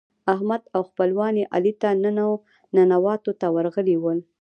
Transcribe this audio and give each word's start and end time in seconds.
احمد 0.33 0.61
او 0.75 0.81
خپلوان 0.89 1.33
يې 1.39 1.45
علي 1.55 1.73
ته 1.81 1.89
ننواتو 2.77 3.31
ته 3.39 3.47
ورغلي 3.55 3.97
ول. 4.03 4.19